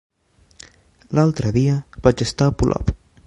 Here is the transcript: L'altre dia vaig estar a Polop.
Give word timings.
L'altre 1.19 1.53
dia 1.59 1.77
vaig 2.09 2.27
estar 2.29 2.51
a 2.53 2.57
Polop. 2.63 2.95